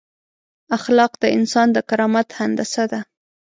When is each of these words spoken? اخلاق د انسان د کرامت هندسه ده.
اخلاق 0.77 1.11
د 1.21 1.23
انسان 1.37 1.67
د 1.73 1.77
کرامت 1.89 2.27
هندسه 2.39 2.83
ده. 2.91 2.99